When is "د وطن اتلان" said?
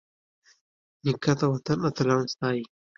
1.39-2.23